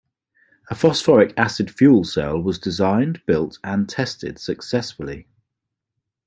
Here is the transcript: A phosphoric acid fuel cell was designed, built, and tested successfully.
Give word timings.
A 0.71 0.73
phosphoric 0.73 1.31
acid 1.37 1.69
fuel 1.69 2.03
cell 2.03 2.41
was 2.41 2.57
designed, 2.57 3.21
built, 3.27 3.59
and 3.63 3.87
tested 3.87 4.39
successfully. 4.39 5.27